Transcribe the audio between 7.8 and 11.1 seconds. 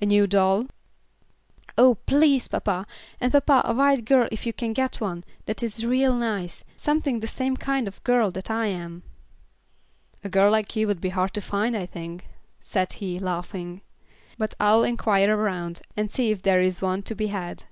of girl that I am." "A girl like you would be